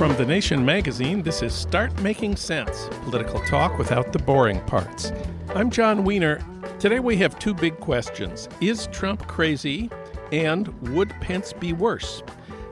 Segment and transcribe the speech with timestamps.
[0.00, 5.12] From The Nation magazine, this is Start Making Sense political talk without the boring parts.
[5.54, 6.40] I'm Jon Wiener.
[6.78, 9.90] Today we have two big questions Is Trump crazy?
[10.32, 12.22] And would Pence be worse?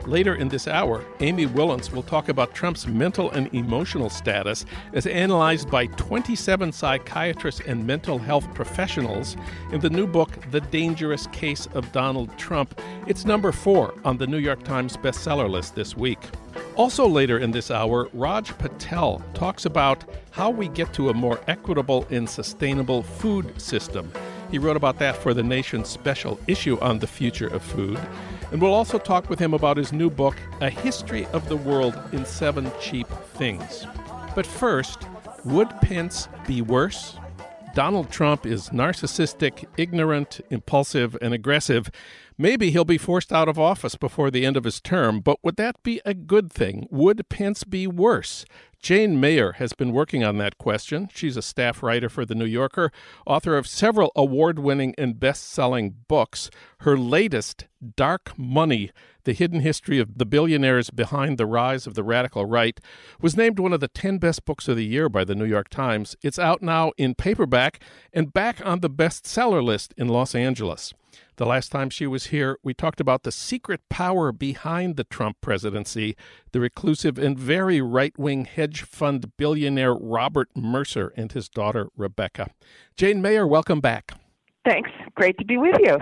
[0.07, 5.07] Later in this hour, Amy Wilentz will talk about Trump's mental and emotional status as
[5.07, 9.37] analyzed by 27 psychiatrists and mental health professionals
[9.71, 12.81] in the new book, The Dangerous Case of Donald Trump.
[13.07, 16.21] It's number four on the New York Times bestseller list this week.
[16.79, 21.41] Also, later in this hour, Raj Patel talks about how we get to a more
[21.49, 24.13] equitable and sustainable food system.
[24.53, 27.99] He wrote about that for the nation's special issue on the future of food.
[28.53, 31.99] And we'll also talk with him about his new book, A History of the World
[32.13, 33.85] in Seven Cheap Things.
[34.37, 35.01] But first,
[35.45, 37.17] would Pence be worse?
[37.75, 41.91] Donald Trump is narcissistic, ignorant, impulsive, and aggressive.
[42.41, 45.57] Maybe he'll be forced out of office before the end of his term, but would
[45.57, 46.87] that be a good thing?
[46.89, 48.45] Would Pence be worse?
[48.81, 51.09] Jane Mayer has been working on that question.
[51.13, 52.93] She's a staff writer for The New Yorker,
[53.27, 56.49] author of several award winning and best selling books.
[56.83, 58.93] Her latest, Dark Money
[59.25, 62.79] The Hidden History of the Billionaires Behind the Rise of the Radical Right,
[63.21, 65.71] was named one of the 10 best books of the year by the New York
[65.71, 66.15] Times.
[66.23, 67.81] It's out now in paperback
[68.13, 70.95] and back on the bestseller list in Los Angeles.
[71.37, 75.41] The last time she was here, we talked about the secret power behind the Trump
[75.41, 76.17] presidency,
[76.53, 82.51] the reclusive and very right wing hedge fund billionaire Robert Mercer and his daughter Rebecca.
[82.97, 84.13] Jane Mayer, welcome back.
[84.65, 84.91] Thanks.
[85.15, 85.99] Great to be with you.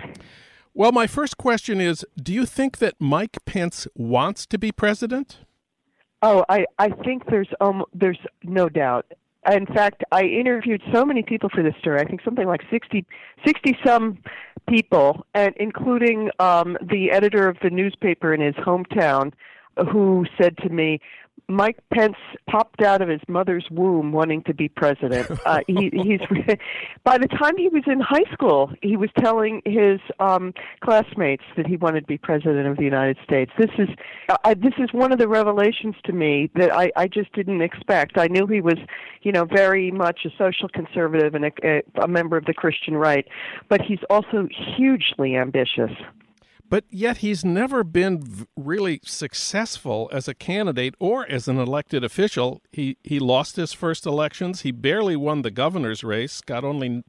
[0.75, 5.39] Well, my first question is Do you think that Mike Pence wants to be president?
[6.22, 9.06] Oh, I, I think there's um, there's no doubt
[9.55, 12.01] in fact, I interviewed so many people for this story.
[12.01, 13.05] I think something like 60,
[13.45, 14.19] 60 some
[14.69, 19.33] people, and including um, the editor of the newspaper in his hometown,
[19.93, 21.01] who said to me,
[21.48, 22.16] Mike Pence
[22.48, 25.30] popped out of his mother's womb wanting to be president.
[25.47, 26.20] Uh, he, he's
[27.04, 31.66] by the time he was in high school, he was telling his um, classmates that
[31.66, 33.52] he wanted to be president of the United States.
[33.56, 33.88] This is
[34.28, 38.18] uh, this is one of the revelations to me that I, I just didn't expect.
[38.18, 38.78] I knew he was,
[39.22, 43.26] you know, very much a social conservative and a, a member of the Christian right,
[43.68, 45.92] but he's also hugely ambitious
[46.69, 52.62] but yet he's never been really successful as a candidate or as an elected official.
[52.72, 54.62] He he lost his first elections.
[54.62, 56.41] He barely won the governor's race.
[56.41, 57.04] Got only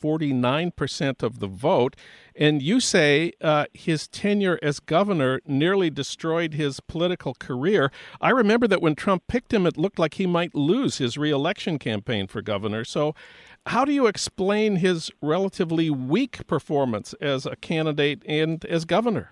[0.00, 1.96] 49% of the vote.
[2.34, 7.90] And you say uh, his tenure as governor nearly destroyed his political career.
[8.20, 11.78] I remember that when Trump picked him, it looked like he might lose his reelection
[11.78, 12.84] campaign for governor.
[12.84, 13.14] So,
[13.68, 19.30] how do you explain his relatively weak performance as a candidate and as governor?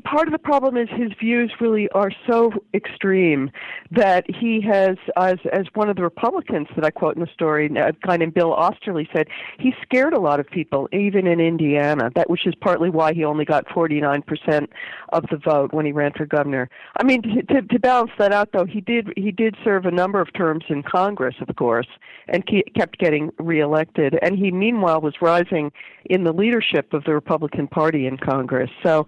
[0.00, 3.50] Part of the problem is his views really are so extreme
[3.90, 7.66] that he has, as as one of the Republicans that I quote in the story,
[7.66, 9.28] a guy named Bill Oesterle said,
[9.58, 12.10] he scared a lot of people, even in Indiana.
[12.14, 14.70] That which is partly why he only got 49 percent
[15.12, 16.68] of the vote when he ran for governor.
[16.98, 20.20] I mean, to, to balance that out, though, he did he did serve a number
[20.20, 21.88] of terms in Congress, of course,
[22.28, 22.44] and
[22.76, 24.18] kept getting reelected.
[24.22, 25.72] And he meanwhile was rising
[26.04, 28.70] in the leadership of the Republican Party in Congress.
[28.82, 29.06] So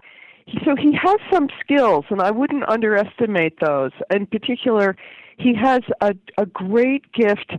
[0.65, 3.91] so he has some skills, and I wouldn't underestimate those.
[4.13, 4.95] In particular,
[5.37, 7.53] he has a, a great gift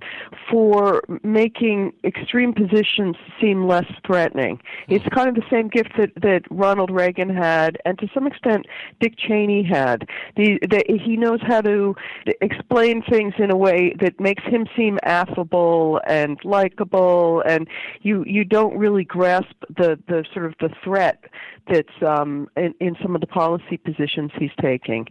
[0.51, 4.61] for making extreme positions seem less threatening.
[4.89, 8.67] It's kind of the same gift that, that Ronald Reagan had, and to some extent
[9.01, 10.09] Dick Cheney had.
[10.37, 11.95] The, the, he knows how to
[12.41, 17.69] explain things in a way that makes him seem affable and likable, and
[18.03, 21.25] you you don't really grasp the the sort of the threat
[21.71, 25.07] that's um, in, in some of the policy positions he's taking.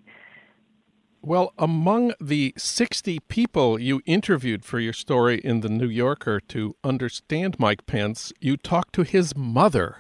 [1.26, 6.76] Well, among the 60 people you interviewed for your story in The New Yorker to
[6.84, 10.00] understand Mike Pence, you talked to his mother.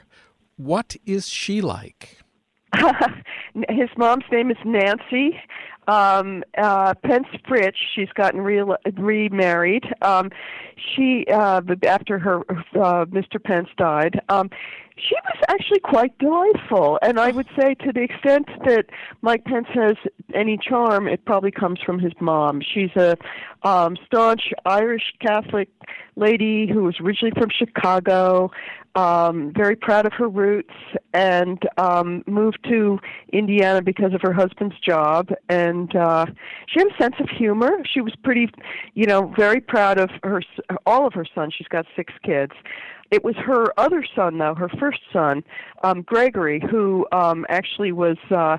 [0.58, 2.18] What is she like?
[3.70, 5.40] his mom's name is Nancy
[5.88, 7.78] um, uh, Pence Fritsch.
[7.96, 9.86] She's gotten re- remarried.
[10.02, 10.30] Um,
[10.78, 13.42] she uh, after her uh, Mr.
[13.44, 14.22] Pence died.
[14.30, 14.50] Um,
[14.98, 18.86] she was actually quite delightful, and I would say to the extent that
[19.22, 19.96] Mike Pence has
[20.34, 22.62] any charm, it probably comes from his mom.
[22.62, 23.18] She's a
[23.64, 25.70] um, staunch Irish Catholic
[26.16, 28.52] lady who was originally from Chicago,
[28.96, 30.74] um, very proud of her roots,
[31.14, 33.00] and um, moved to
[33.32, 35.30] Indiana because of her husband's job.
[35.50, 36.28] And uh,
[36.68, 37.84] she had a sense of humor.
[37.92, 38.50] She was pretty,
[38.94, 40.42] you know, very proud of her
[40.86, 41.56] all of her sons.
[41.58, 42.54] She's got six kids,
[43.12, 45.44] it was her other son, though, her first son,
[45.84, 48.58] um, Gregory, who um, actually was uh,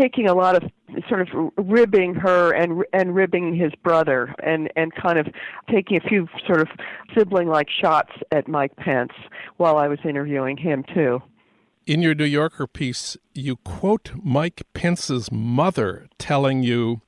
[0.00, 0.70] taking a lot of
[1.08, 5.28] sort of ribbing her and and ribbing his brother, and and kind of
[5.70, 6.68] taking a few sort of
[7.16, 9.12] sibling-like shots at Mike Pence
[9.56, 11.22] while I was interviewing him too.
[11.86, 17.00] In your New Yorker piece, you quote Mike Pence's mother telling you,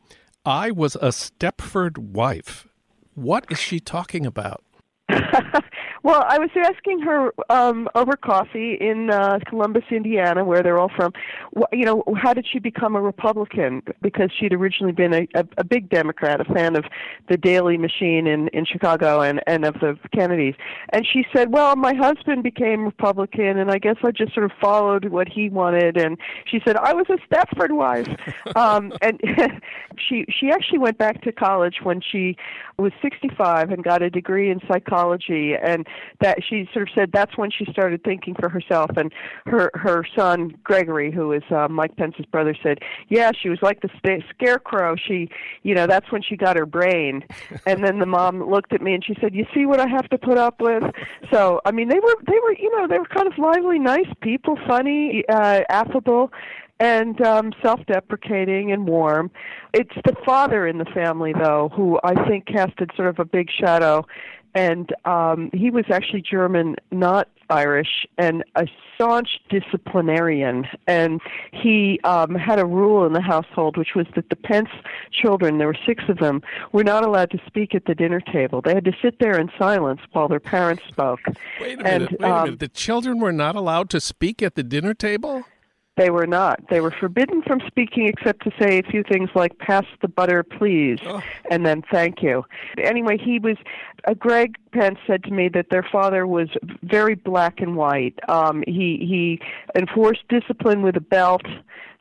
[0.44, 2.68] "I was a Stepford wife."
[3.14, 4.64] What is she talking about?
[6.04, 10.90] Well, I was asking her um, over coffee in uh, Columbus, Indiana, where they're all
[10.94, 11.14] from.
[11.56, 13.82] Wh- you know, how did she become a Republican?
[14.02, 16.84] Because she'd originally been a, a, a big Democrat, a fan of
[17.30, 20.56] the Daley Machine in in Chicago and and of the Kennedys.
[20.92, 24.52] And she said, "Well, my husband became Republican, and I guess I just sort of
[24.60, 28.08] followed what he wanted." And she said, "I was a Stepford wife."
[28.56, 29.18] um, and
[29.96, 32.36] she she actually went back to college when she
[32.76, 35.86] was 65 and got a degree in psychology and
[36.20, 38.90] that she sort of said that's when she started thinking for herself.
[38.96, 39.12] And
[39.46, 43.80] her her son Gregory, who is uh, Mike Pence's brother, said, "Yeah, she was like
[43.80, 44.96] the st- scarecrow.
[44.96, 45.28] She,
[45.62, 47.24] you know, that's when she got her brain."
[47.66, 50.08] and then the mom looked at me and she said, "You see what I have
[50.10, 50.84] to put up with?"
[51.32, 54.10] So I mean, they were they were you know they were kind of lively, nice
[54.22, 56.30] people, funny, uh, affable
[56.80, 59.30] and um, self-deprecating and warm.
[59.72, 63.48] It's the father in the family, though, who I think casted sort of a big
[63.50, 64.04] shadow
[64.54, 70.66] and um, he was actually German, not Irish, and a staunch disciplinarian.
[70.86, 71.20] And
[71.52, 74.70] he um, had a rule in the household, which was that the Pence
[75.12, 76.42] children, there were six of them,
[76.72, 78.62] were not allowed to speak at the dinner table.
[78.62, 81.20] They had to sit there in silence while their parents spoke.
[81.60, 82.10] Wait a minute.
[82.10, 82.60] And, wait a um, minute.
[82.60, 85.44] The children were not allowed to speak at the dinner table?
[85.96, 86.60] They were not.
[86.70, 90.42] They were forbidden from speaking except to say a few things like "pass the butter,
[90.42, 91.22] please," oh.
[91.50, 92.44] and then "thank you."
[92.78, 93.56] Anyway, he was.
[94.06, 96.48] Uh, Greg Pence said to me that their father was
[96.82, 98.18] very black and white.
[98.28, 99.40] Um, he he
[99.78, 101.46] enforced discipline with a belt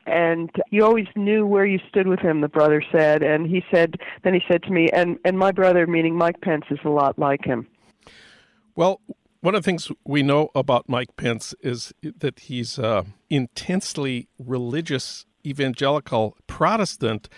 [0.06, 3.96] and you always knew where you stood with him the brother said and he said
[4.22, 7.18] then he said to me and and my brother meaning mike pence is a lot
[7.18, 7.66] like him
[8.76, 9.00] well
[9.44, 15.26] one of the things we know about Mike Pence is that he's uh, intensely religious
[15.44, 17.28] evangelical Protestant.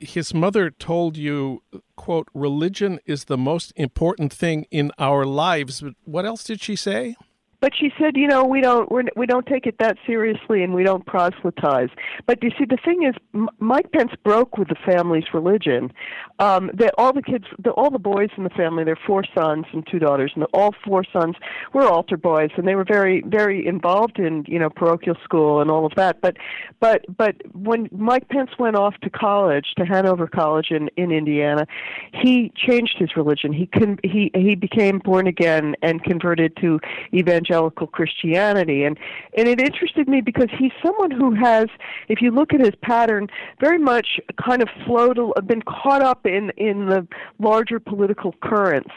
[0.00, 1.62] His mother told you,
[1.94, 5.84] quote, religion is the most important thing in our lives.
[6.02, 7.14] What else did she say?
[7.62, 10.74] But she said, you know, we don't we're, we don't take it that seriously, and
[10.74, 11.90] we don't proselytize.
[12.26, 15.92] But you see, the thing is, M- Mike Pence broke with the family's religion.
[16.40, 19.22] Um, that all the kids, the, all the boys in the family, there are four
[19.32, 21.36] sons and two daughters, and the, all four sons
[21.72, 25.70] were altar boys, and they were very very involved in you know parochial school and
[25.70, 26.20] all of that.
[26.20, 26.38] But
[26.80, 31.68] but but when Mike Pence went off to college, to Hanover College in in Indiana,
[32.12, 33.52] he changed his religion.
[33.52, 36.80] He con- he he became born again and converted to
[37.14, 38.84] evangelical evangelical Christianity.
[38.84, 38.98] And,
[39.36, 41.66] and it interested me because he's someone who has,
[42.08, 43.28] if you look at his pattern,
[43.60, 47.06] very much kind of flowed, been caught up in, in the
[47.38, 48.90] larger political currents.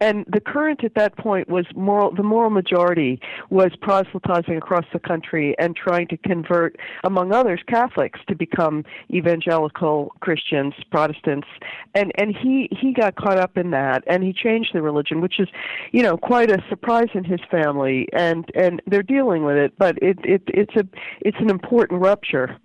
[0.00, 3.18] And the current at that point was moral, the moral majority
[3.50, 10.12] was proselytizing across the country and trying to convert, among others, Catholics to become evangelical
[10.20, 11.48] Christians, Protestants.
[11.94, 15.40] And, and he, he got caught up in that and he changed the religion, which
[15.40, 15.48] is,
[15.92, 19.72] you know, quite a surprise in his family and and they're dealing with it.
[19.78, 20.86] But it, it it's a
[21.20, 22.56] it's an important rupture.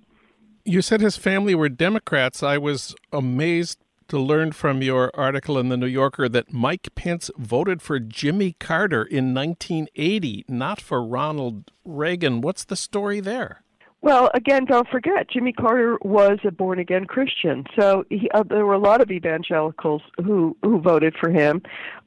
[0.64, 2.44] You said his family were Democrats.
[2.44, 3.80] I was amazed
[4.12, 8.58] to learn from your article in the New Yorker that Mike Pence voted for Jimmy
[8.60, 12.42] Carter in 1980, not for Ronald Reagan.
[12.42, 13.64] What's the story there?
[14.02, 17.66] Well, again, don't forget, Jimmy Carter was a born again Christian.
[17.80, 21.62] So he, uh, there were a lot of evangelicals who, who voted for him,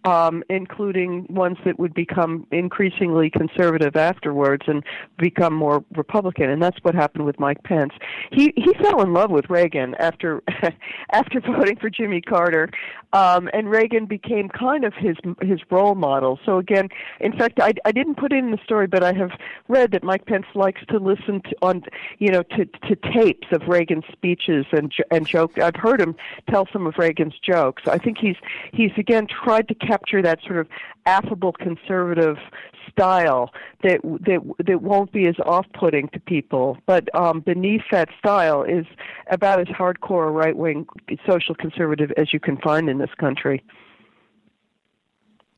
[0.04, 4.82] um, including ones that would become increasingly conservative afterwards and
[5.18, 6.50] become more Republican.
[6.50, 7.92] And that's what happened with Mike Pence.
[8.30, 10.42] He, he fell in love with Reagan after,
[11.12, 12.68] after voting for Jimmy Carter.
[13.12, 16.38] Um, and Reagan became kind of his, his role model.
[16.44, 16.88] So again,
[17.20, 19.30] in fact, I, I didn't put it in the story, but I have
[19.68, 21.82] read that Mike Pence likes to listen to, on
[22.18, 25.58] you know, to to tapes of Reagan's speeches and and joke.
[25.58, 26.14] I've heard him
[26.50, 27.82] tell some of Reagan's jokes.
[27.86, 28.36] I think he's
[28.72, 30.66] he's again tried to capture that sort of
[31.06, 32.36] affable conservative
[32.90, 33.50] style
[33.82, 36.78] that that that won't be as off-putting to people.
[36.86, 38.86] But um, beneath that style is
[39.30, 40.86] about as hardcore right-wing
[41.28, 43.62] social conservative as you can find in this country.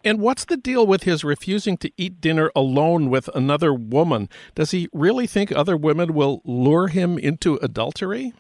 [0.05, 4.29] And what's the deal with his refusing to eat dinner alone with another woman?
[4.55, 8.33] Does he really think other women will lure him into adultery?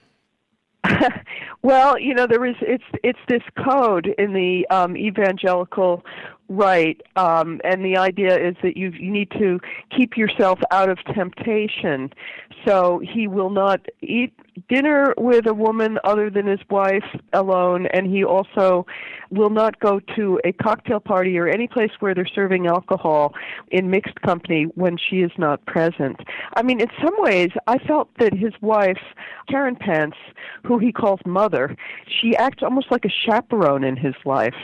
[1.62, 6.04] well, you know, there is it's it's this code in the um, evangelical
[6.48, 9.60] right, um, and the idea is that you you need to
[9.96, 12.12] keep yourself out of temptation.
[12.64, 14.32] So he will not eat
[14.68, 18.86] dinner with a woman other than his wife alone, and he also
[19.30, 23.34] will not go to a cocktail party or any place where they're serving alcohol
[23.70, 26.20] in mixed company when she is not present.
[26.56, 29.00] I mean, in some ways, I felt that his wife,
[29.48, 30.14] Karen Pence,
[30.64, 34.54] who he calls mother, she acts almost like a chaperone in his life,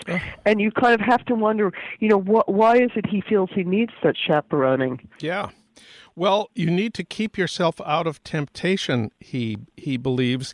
[0.46, 3.50] and you kind of have to wonder, you know, wh- why is it he feels
[3.54, 5.00] he needs such chaperoning?
[5.20, 5.50] Yeah.
[6.14, 10.52] Well, you need to keep yourself out of temptation, he he believes.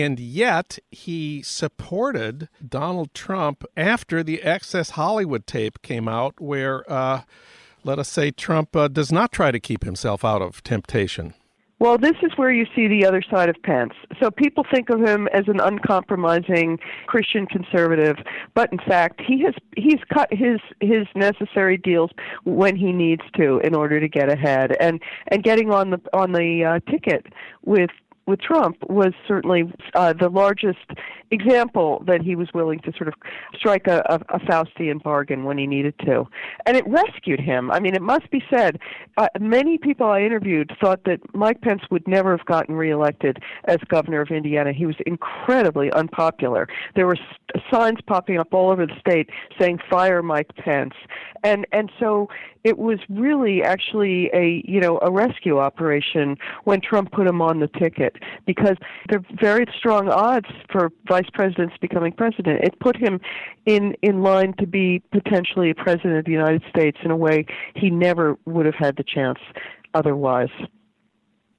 [0.00, 7.22] And yet, he supported Donald Trump after the Access Hollywood tape came out, where, uh,
[7.84, 11.34] let us say, Trump uh, does not try to keep himself out of temptation.
[11.80, 13.94] Well, this is where you see the other side of Pence.
[14.20, 18.16] So people think of him as an uncompromising Christian conservative,
[18.54, 22.10] but in fact, he has he's cut his his necessary deals
[22.44, 24.76] when he needs to in order to get ahead.
[24.78, 27.26] And and getting on the on the uh, ticket
[27.64, 27.90] with
[28.30, 30.78] with Trump was certainly uh, the largest
[31.30, 33.14] example that he was willing to sort of
[33.56, 36.24] strike a, a, a Faustian bargain when he needed to.
[36.66, 37.70] And it rescued him.
[37.70, 38.78] I mean, it must be said,
[39.16, 43.78] uh, many people I interviewed thought that Mike Pence would never have gotten reelected as
[43.88, 44.72] governor of Indiana.
[44.72, 46.68] He was incredibly unpopular.
[46.96, 47.16] There were
[47.70, 50.94] signs popping up all over the state saying, fire Mike Pence.
[51.42, 52.28] And, and so
[52.64, 57.60] it was really actually a you know a rescue operation when Trump put him on
[57.60, 58.76] the ticket because
[59.08, 62.60] there are very strong odds for vice presidents becoming president.
[62.62, 63.20] It put him
[63.66, 67.46] in in line to be potentially a president of the United States in a way
[67.74, 69.38] he never would have had the chance
[69.94, 70.50] otherwise.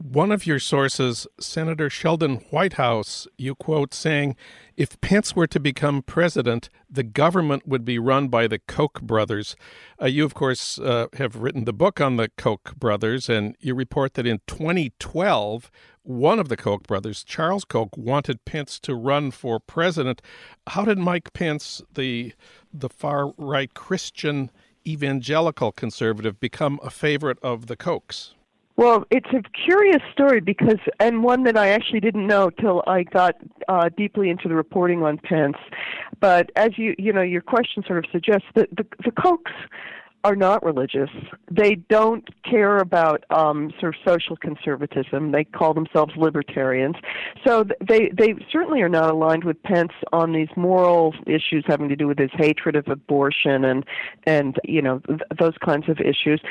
[0.01, 4.35] One of your sources, Senator Sheldon Whitehouse, you quote saying,
[4.75, 9.55] if Pence were to become president, the government would be run by the Koch brothers.
[10.01, 13.75] Uh, you, of course, uh, have written the book on the Koch brothers, and you
[13.75, 15.69] report that in 2012,
[16.01, 20.19] one of the Koch brothers, Charles Koch, wanted Pence to run for president.
[20.65, 22.33] How did Mike Pence, the
[22.73, 24.49] the far right Christian
[24.85, 28.33] evangelical conservative, become a favorite of the Kochs?
[28.81, 33.03] Well, it's a curious story because, and one that I actually didn't know till I
[33.03, 33.35] got
[33.67, 35.57] uh, deeply into the reporting on Pence.
[36.19, 39.51] But as you, you know, your question sort of suggests that the, the Kochs
[40.23, 41.09] are not religious.
[41.49, 45.31] They don't care about um, sort of social conservatism.
[45.31, 46.95] They call themselves libertarians.
[47.45, 51.95] So they they certainly are not aligned with Pence on these moral issues having to
[51.95, 53.85] do with his hatred of abortion and
[54.25, 56.41] and you know th- those kinds of issues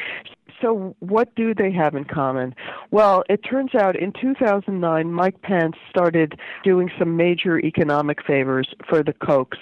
[0.61, 2.55] so what do they have in common?
[2.91, 9.03] Well, it turns out in 2009, Mike Pence started doing some major economic favors for
[9.03, 9.59] the Kochs.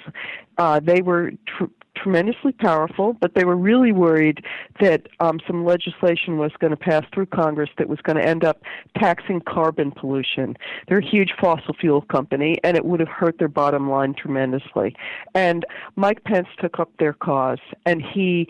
[0.58, 1.64] Uh, they were tr-
[2.02, 4.44] tremendously powerful, but they were really worried
[4.80, 8.44] that um, some legislation was going to pass through Congress that was going to end
[8.44, 8.62] up
[8.96, 10.56] taxing carbon pollution.
[10.86, 14.94] They're a huge fossil fuel company, and it would have hurt their bottom line tremendously.
[15.34, 15.64] And
[15.96, 18.48] Mike Pence took up their cause, and he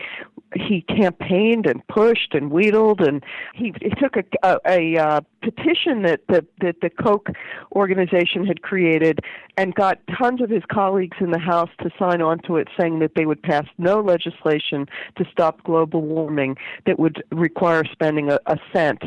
[0.55, 3.23] he campaigned and pushed and wheedled, and
[3.55, 7.29] he, he took a, a, a uh, petition that the that the Koch
[7.73, 9.21] organization had created
[9.57, 12.99] and got tons of his colleagues in the House to sign on to it, saying
[13.01, 14.87] that they would pass no legislation
[15.17, 19.03] to stop global warming that would require spending a, a cent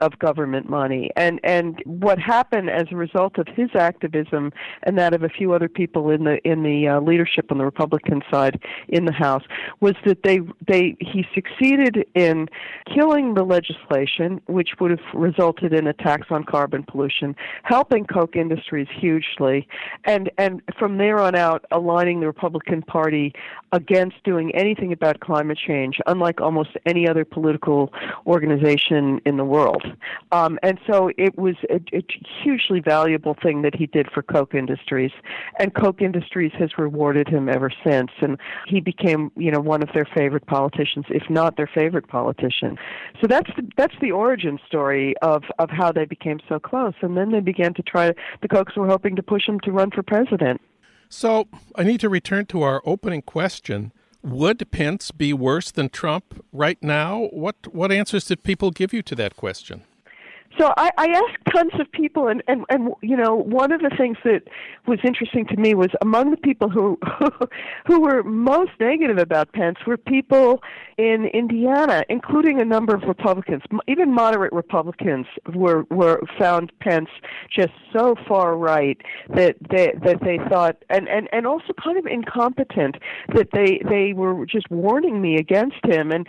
[0.00, 1.10] of government money.
[1.16, 4.52] And and what happened as a result of his activism
[4.84, 7.64] and that of a few other people in the in the uh, leadership on the
[7.64, 9.42] Republican side in the House
[9.80, 12.48] was that they they he succeeded in
[12.92, 18.36] killing the legislation, which would have resulted in a tax on carbon pollution, helping Koch
[18.36, 19.66] Industries hugely,
[20.04, 23.32] and and from there on out aligning the Republican Party
[23.72, 27.92] against doing anything about climate change, unlike almost any other political
[28.26, 29.84] organization in the world.
[30.32, 32.04] Um, and so it was a, a
[32.42, 35.12] hugely valuable thing that he did for Koch Industries,
[35.58, 39.88] and Koch Industries has rewarded him ever since, and he became you know one of
[39.94, 40.73] their favorite politicians,
[41.08, 42.76] if not their favorite politician.
[43.20, 46.94] So that's the, that's the origin story of of how they became so close.
[47.02, 48.12] And then they began to try,
[48.42, 50.60] the Kochs were hoping to push him to run for president.
[51.08, 53.92] So I need to return to our opening question.
[54.22, 57.28] Would Pence be worse than Trump right now?
[57.30, 59.82] What what answers did people give you to that question?
[60.58, 63.90] So I, I asked tons of people, and, and and you know, one of the
[63.96, 64.42] things that
[64.86, 66.98] was interesting to me was among the people who
[67.86, 70.62] who were most negative about Pence were people
[70.96, 77.08] in Indiana, including a number of Republicans, even moderate Republicans were were found Pence
[77.50, 79.00] just so far right
[79.34, 82.96] that they that they thought, and and and also kind of incompetent
[83.34, 86.12] that they they were just warning me against him.
[86.12, 86.26] And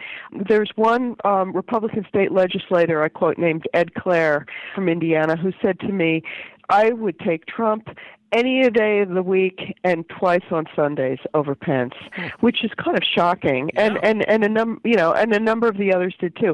[0.48, 5.52] there's one um, Republican state legislator I quote named Ed Clay Clere from Indiana who
[5.62, 6.22] said to me,
[6.70, 7.90] I would take Trump
[8.36, 12.27] any day of the week and twice on Sundays over Pence, hmm.
[12.42, 13.72] which is kind of shocking.
[13.74, 13.86] Yeah.
[13.86, 16.54] And and and a num you know, and a number of the others did too.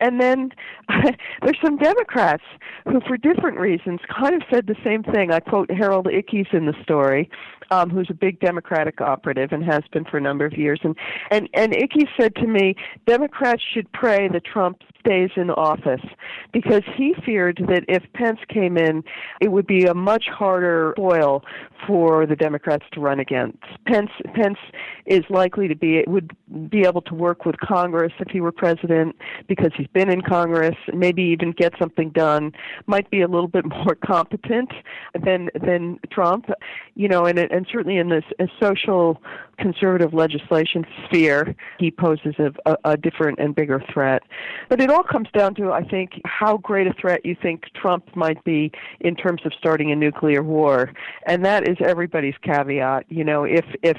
[0.00, 0.50] And then
[1.42, 2.44] there's some Democrats
[2.84, 5.32] who, for different reasons, kind of said the same thing.
[5.32, 7.30] I quote Harold Ickes in the story,
[7.70, 10.80] um, who's a big Democratic operative and has been for a number of years.
[10.82, 10.96] And
[11.30, 12.74] and and Ickes said to me,
[13.06, 16.04] Democrats should pray that Trump stays in office
[16.52, 19.02] because he feared that if Pence came in,
[19.40, 21.21] it would be a much harder foil
[21.86, 23.58] for the Democrats to run against.
[23.86, 24.58] Pence Pence
[25.06, 26.30] is likely to be would
[26.70, 29.16] be able to work with Congress if he were president
[29.48, 32.52] because he's been in Congress, maybe even get something done.
[32.86, 34.70] Might be a little bit more competent
[35.24, 36.46] than than Trump,
[36.94, 38.24] you know, and and certainly in this
[38.60, 39.20] social
[39.58, 44.22] conservative legislation sphere, he poses a, a, a different and bigger threat.
[44.68, 48.04] But it all comes down to, I think, how great a threat you think Trump
[48.16, 50.92] might be in terms of starting a nuclear war,
[51.26, 53.06] and that is everybody's caveat.
[53.08, 53.96] You know, if if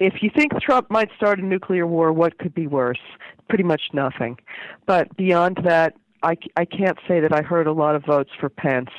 [0.00, 2.98] if you think Trump might start a nuclear war, what could be worse?
[3.48, 4.38] Pretty much nothing.
[4.86, 8.48] But beyond that, I, I can't say that I heard a lot of votes for
[8.48, 8.90] Pence.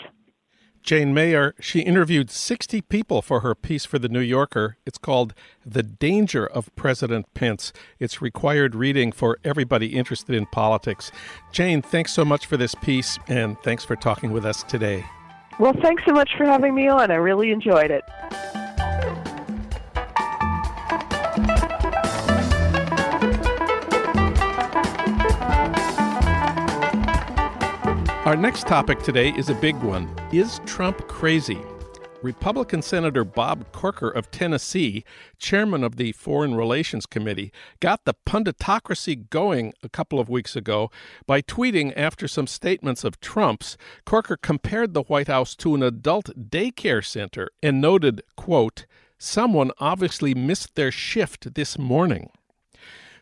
[0.81, 4.77] Jane Mayer, she interviewed 60 people for her piece for The New Yorker.
[4.85, 5.33] It's called
[5.65, 7.73] The Danger of President Pence.
[7.99, 11.11] It's required reading for everybody interested in politics.
[11.51, 15.05] Jane, thanks so much for this piece, and thanks for talking with us today.
[15.57, 17.11] Well, thanks so much for having me on.
[17.11, 18.03] I really enjoyed it.
[28.25, 30.13] Our next topic today is a big one.
[30.33, 31.61] Is Trump crazy?
[32.25, 35.03] Republican Senator Bob Corker of Tennessee,
[35.37, 40.89] chairman of the Foreign Relations Committee, got the punditocracy going a couple of weeks ago
[41.27, 43.77] by tweeting after some statements of Trump's.
[44.05, 48.87] Corker compared the White House to an adult daycare center and noted, quote,
[49.19, 52.31] Someone obviously missed their shift this morning.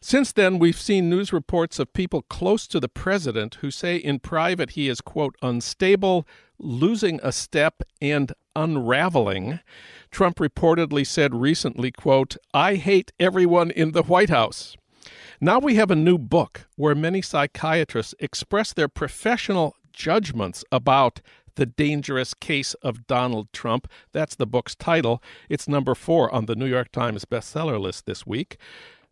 [0.05, 4.19] Since then, we've seen news reports of people close to the president who say in
[4.19, 6.27] private he is, quote, unstable,
[6.59, 9.61] losing a step, and unraveling.
[10.11, 14.75] Trump reportedly said recently, quote, I hate everyone in the White House.
[15.39, 21.21] Now we have a new book where many psychiatrists express their professional judgments about
[21.55, 23.87] the Dangerous Case of Donald Trump.
[24.11, 25.23] That's the book's title.
[25.47, 28.57] It's number four on the New York Times bestseller list this week.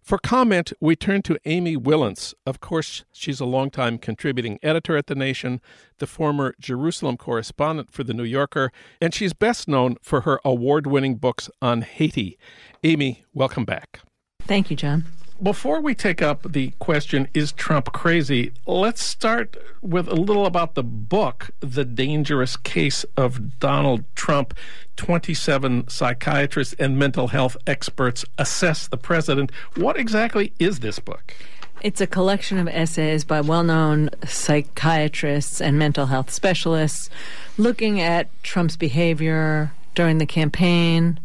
[0.01, 2.33] For comment, we turn to Amy Wilentz.
[2.45, 5.61] Of course, she's a longtime contributing editor at The Nation,
[5.99, 10.87] the former Jerusalem correspondent for The New Yorker, and she's best known for her award
[10.87, 12.39] winning books on Haiti.
[12.83, 14.01] Amy, welcome back.
[14.41, 15.05] Thank you, Jon.
[15.41, 18.51] Before we take up the question, is Trump crazy?
[18.65, 24.53] Let's start with a little about the book, The Dangerous Case of Donald Trump.
[24.97, 29.51] 27 psychiatrists and mental health experts assess the president.
[29.75, 31.33] What exactly is this book?
[31.81, 37.09] It's a collection of essays by well known psychiatrists and mental health specialists
[37.57, 41.19] looking at Trump's behavior during the campaign,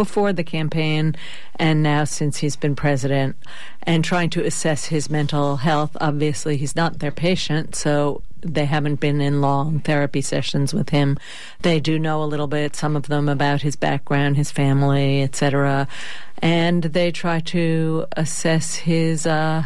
[0.00, 1.14] before the campaign,
[1.56, 3.36] and now since he's been president,
[3.82, 5.94] and trying to assess his mental health.
[6.00, 11.18] Obviously, he's not their patient, so they haven't been in long therapy sessions with him.
[11.60, 15.86] They do know a little bit, some of them, about his background, his family, etc.
[16.40, 19.64] And they try to assess his uh,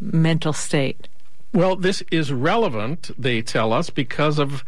[0.00, 1.06] mental state?
[1.52, 4.64] Well, this is relevant, they tell us, because of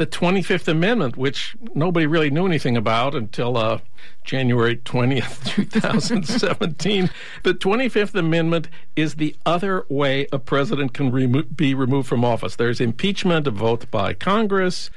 [0.00, 3.80] the 25th Amendment, which nobody really knew anything about until uh,
[4.24, 7.10] January 20th, 2017.
[7.42, 12.56] the 25th Amendment is the other way a president can remo- be removed from office.
[12.56, 14.88] There's impeachment, a vote by Congress.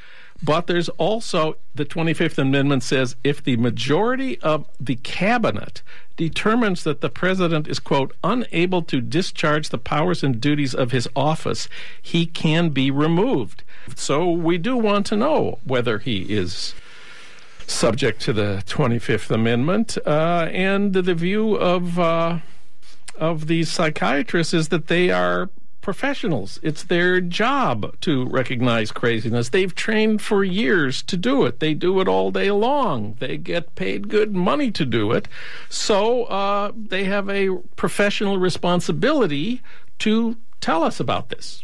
[0.44, 5.82] But there's also the 25th Amendment says if the majority of the cabinet
[6.18, 11.08] determines that the president is, quote, unable to discharge the powers and duties of his
[11.16, 11.70] office,
[12.02, 13.64] he can be removed.
[13.96, 16.76] So we do want to know whether he is
[17.66, 19.98] subject to the 25th Amendment.
[20.06, 22.40] Uh, and the view of, uh,
[23.18, 25.50] of these psychiatrists is that they are
[25.84, 26.60] professionals.
[26.64, 29.50] It's their job to recognize craziness.
[29.50, 31.60] They've trained for years to do it.
[31.60, 33.16] They do it all day long.
[33.20, 35.28] They get paid good money to do it.
[35.70, 39.62] So uh, they have a professional responsibility
[40.00, 41.64] to tell us about this.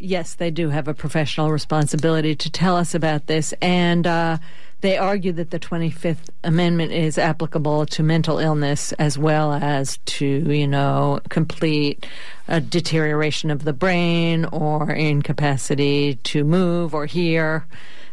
[0.00, 3.52] Yes, they do have a professional responsibility to tell us about this.
[3.60, 4.38] And, uh,
[4.80, 10.26] they argue that the 25th Amendment is applicable to mental illness as well as to,
[10.26, 12.06] you know, complete
[12.48, 17.66] uh, deterioration of the brain or incapacity to move or hear.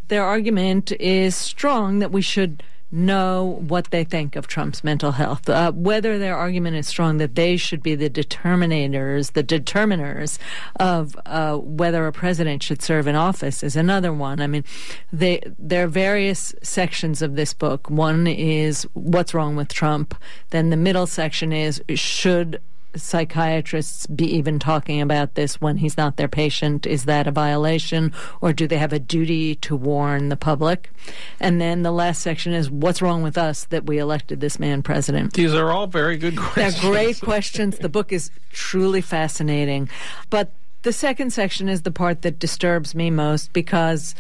[0.10, 5.50] Their argument is strong that we should know what they think of Trump's mental health.
[5.50, 10.40] Uh, whether their argument is strong that they should be the determinators, the determiners
[10.80, 14.40] of uh, whether a president should serve in office is another one.
[14.40, 14.64] I mean,
[15.12, 17.90] they, there are various sections of this book.
[17.90, 20.16] One is what's wrong with Trump.
[20.52, 22.62] Then the middle section is should
[22.96, 26.86] psychiatrists be even talking about this when he's not their patient?
[26.86, 30.92] Is that a violation, or do they have a duty to warn the public?
[31.40, 34.82] And then the last section is what's wrong with us that we elected this man
[34.84, 35.34] president?
[35.34, 36.82] These are all very good questions.
[36.82, 37.78] They're great questions.
[37.78, 39.90] The book is truly fascinating.
[40.30, 40.52] But
[40.84, 44.16] the second section is the part that disturbs me most because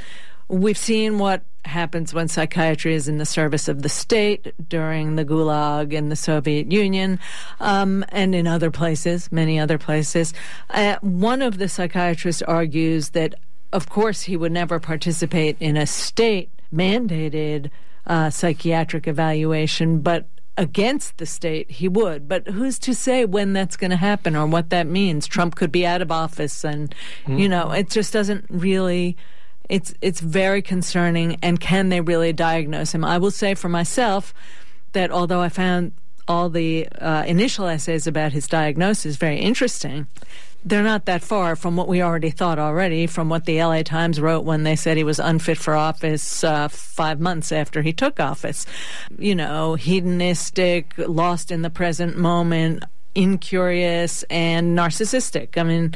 [0.49, 5.25] we've seen what happens when psychiatry is in the service of the state during the
[5.25, 7.19] Gulag in the Soviet Union
[7.59, 10.33] um, and in other places, many other places.
[10.69, 13.35] Uh, one of the psychiatrists argues that,
[13.73, 17.69] of course, he would never participate in a state mandated
[18.05, 22.27] uh, psychiatric evaluation, but against the state, he would.
[22.27, 25.27] But who's to say when that's going to happen or what that means?
[25.27, 27.37] Trump could be out of office, and, mm-hmm.
[27.37, 29.17] you know, it just doesn't really
[29.69, 31.37] it's it's very concerning.
[31.41, 33.03] And can they really diagnose him?
[33.03, 34.33] I will say for myself
[34.93, 35.93] that although I found
[36.27, 40.07] all the uh, initial essays about his diagnosis very interesting,
[40.65, 44.19] they're not that far from what we already thought already, from what the LA Times
[44.19, 48.19] wrote when they said he was unfit for office uh, five months after he took
[48.19, 48.65] office.
[49.17, 52.83] You know, hedonistic, lost in the present moment,
[53.15, 55.57] incurious, and narcissistic.
[55.57, 55.95] I mean,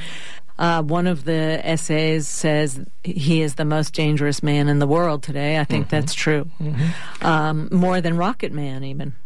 [0.62, 5.24] uh, one of the essays says he is the most dangerous man in the world
[5.24, 5.58] today.
[5.58, 5.96] I think mm-hmm.
[5.96, 6.48] that's true.
[6.60, 7.26] Mm-hmm.
[7.26, 9.16] Um, more than Rocket Man, even.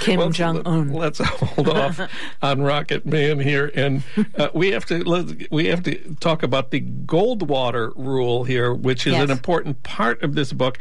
[0.00, 0.92] Kim Jong Un.
[0.92, 2.00] Let's hold off
[2.40, 4.04] on Rocket Man here, and
[4.36, 9.14] uh, we have to we have to talk about the Goldwater rule here, which is
[9.14, 9.24] yes.
[9.24, 10.78] an important part of this book.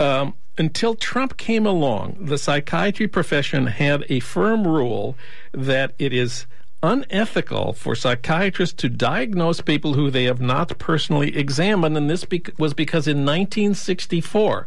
[0.00, 5.14] Um, until Trump came along, the psychiatry profession had a firm rule
[5.52, 6.46] that it is
[6.86, 12.42] unethical for psychiatrists to diagnose people who they have not personally examined, and this be-
[12.58, 14.66] was because in 1964,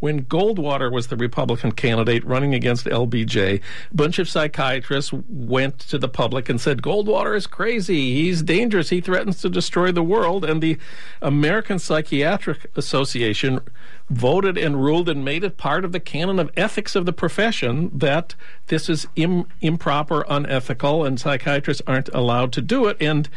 [0.00, 3.60] when Goldwater was the Republican candidate running against LBJ, a
[3.94, 8.14] bunch of psychiatrists went to the public and said, Goldwater is crazy.
[8.14, 8.88] He's dangerous.
[8.88, 10.44] He threatens to destroy the world.
[10.44, 10.78] And the
[11.20, 13.60] American Psychiatric Association
[14.08, 17.90] voted and ruled and made it part of the canon of ethics of the profession
[17.96, 18.34] that
[18.66, 22.96] this is Im- improper, unethical, and psychiatrists aren't allowed to do it.
[23.00, 23.28] And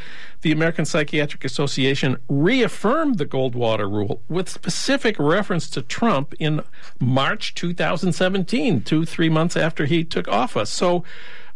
[0.44, 6.62] the American Psychiatric Association reaffirmed the Goldwater rule with specific reference to Trump in
[7.00, 10.70] March 2017, two, three months after he took office.
[10.70, 11.04] So,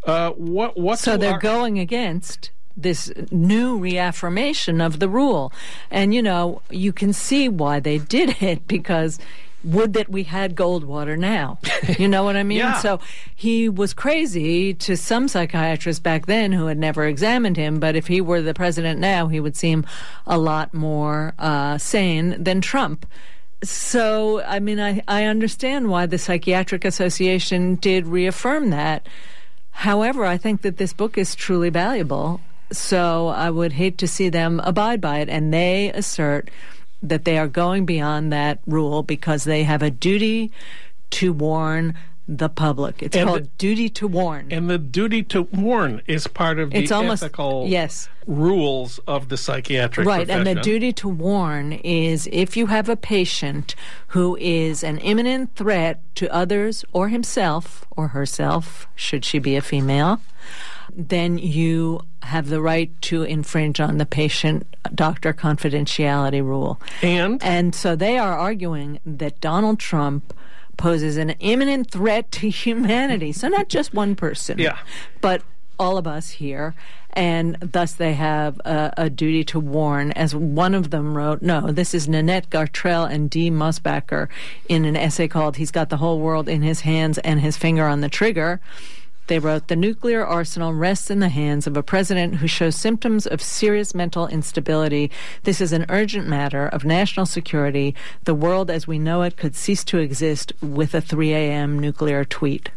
[0.05, 0.99] uh, what, what?
[0.99, 5.51] So they're our- going against this new reaffirmation of the rule.
[5.89, 9.19] And, you know, you can see why they did it because
[9.67, 11.59] would that we had Goldwater now.
[11.99, 12.57] You know what I mean?
[12.59, 12.79] yeah.
[12.79, 12.99] So
[13.35, 18.07] he was crazy to some psychiatrists back then who had never examined him, but if
[18.07, 19.85] he were the president now, he would seem
[20.25, 23.05] a lot more uh, sane than Trump.
[23.63, 29.07] So, I mean, I, I understand why the Psychiatric Association did reaffirm that.
[29.71, 32.39] However, I think that this book is truly valuable.
[32.71, 35.29] So I would hate to see them abide by it.
[35.29, 36.49] And they assert
[37.01, 40.51] that they are going beyond that rule because they have a duty
[41.11, 41.95] to warn
[42.27, 43.01] the public.
[43.01, 44.51] It's and called the, duty to warn.
[44.51, 48.09] And the duty to warn is part of it's the almost, ethical yes.
[48.25, 50.47] rules of the psychiatric right, profession.
[50.47, 53.75] and the duty to warn is if you have a patient
[54.07, 59.61] who is an imminent threat to others or himself or herself, should she be a
[59.61, 60.19] female,
[60.93, 66.79] then you have the right to infringe on the patient doctor confidentiality rule.
[67.01, 70.33] And and so they are arguing that Donald Trump
[70.77, 73.31] poses an imminent threat to humanity.
[73.31, 74.77] So not just one person, yeah.
[75.21, 75.41] but
[75.79, 76.75] all of us here.
[77.13, 80.11] And thus they have a, a, duty to warn.
[80.11, 84.27] As one of them wrote, no, this is Nanette Gartrell and Dee Mosbacher
[84.69, 87.87] in an essay called He's Got the Whole World in His Hands and His Finger
[87.87, 88.59] on the Trigger.
[89.27, 93.27] They wrote, The nuclear arsenal rests in the hands of a president who shows symptoms
[93.27, 95.11] of serious mental instability.
[95.43, 97.93] This is an urgent matter of national security.
[98.23, 101.77] The world as we know it could cease to exist with a 3 a.m.
[101.77, 102.71] nuclear tweet.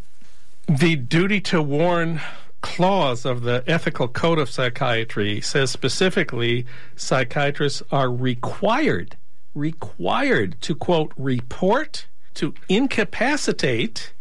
[0.67, 2.21] The duty to warn
[2.61, 9.17] clause of the ethical code of psychiatry says specifically psychiatrists are required
[9.53, 14.13] required to quote report to incapacitate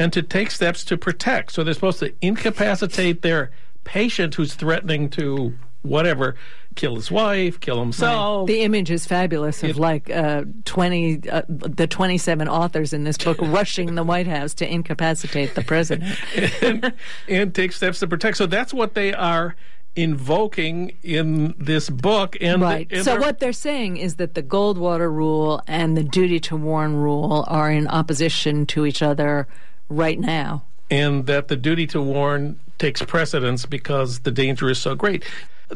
[0.00, 1.52] and to take steps to protect.
[1.52, 3.50] So they're supposed to incapacitate their
[3.84, 6.36] patient who's threatening to whatever
[6.74, 8.48] kill his wife, kill himself.
[8.48, 8.54] Right.
[8.54, 13.18] The image is fabulous of it, like uh, 20 uh, the 27 authors in this
[13.18, 16.16] book rushing the White House to incapacitate the president
[16.62, 16.94] and,
[17.28, 18.38] and take steps to protect.
[18.38, 19.54] So that's what they are
[19.96, 25.12] invoking in this book and right and so what they're saying is that the goldwater
[25.12, 29.48] rule and the duty to warn rule are in opposition to each other
[29.90, 30.64] right now.
[30.90, 35.24] And that the duty to warn takes precedence because the danger is so great.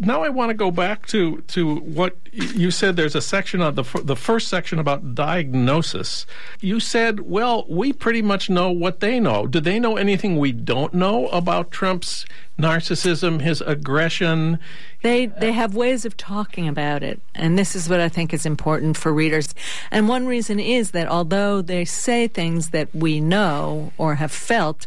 [0.00, 2.96] Now I want to go back to, to what you said.
[2.96, 6.26] There's a section on the the first section about diagnosis.
[6.60, 9.46] You said, "Well, we pretty much know what they know.
[9.46, 12.26] Do they know anything we don't know about Trump's
[12.58, 14.58] narcissism, his aggression?"
[15.02, 18.44] They they have ways of talking about it, and this is what I think is
[18.44, 19.54] important for readers.
[19.90, 24.86] And one reason is that although they say things that we know or have felt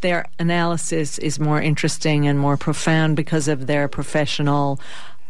[0.00, 4.80] their analysis is more interesting and more profound because of their professional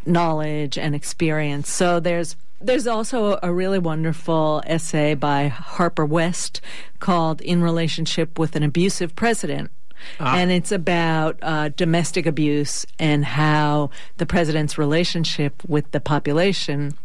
[0.07, 1.71] knowledge and experience.
[1.71, 6.61] So there's there's also a really wonderful essay by Harper West
[6.99, 9.71] called In Relationship with an Abusive President.
[10.19, 10.37] Ah.
[10.37, 16.97] And it's about uh, domestic abuse and how the president's relationship with the population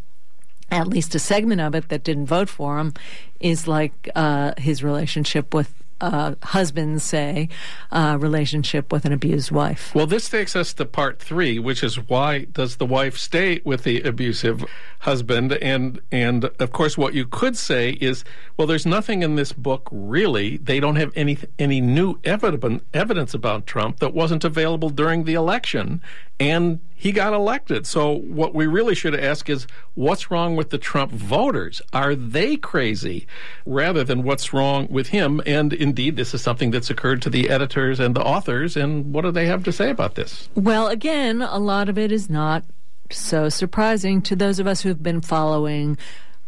[0.71, 2.93] at least a segment of it that didn't vote for him
[3.39, 7.47] is like uh, his relationship with uh, husband's say
[7.91, 9.95] uh, relationship with an abused wife.
[9.95, 13.83] Well, this takes us to part three, which is why does the wife stay with
[13.83, 14.65] the abusive
[14.99, 15.53] husband?
[15.53, 18.25] And and of course, what you could say is,
[18.57, 20.57] well, there's nothing in this book really.
[20.57, 25.33] They don't have any any new evidence evidence about Trump that wasn't available during the
[25.33, 26.01] election,
[26.49, 27.85] and he got elected.
[27.85, 31.81] So what we really should ask is what's wrong with the Trump voters?
[31.91, 33.27] Are they crazy?
[33.65, 35.41] Rather than what's wrong with him.
[35.45, 38.77] And indeed, this is something that's occurred to the editors and the authors.
[38.77, 40.49] And what do they have to say about this?
[40.55, 42.63] Well, again, a lot of it is not
[43.11, 45.97] so surprising to those of us who've been following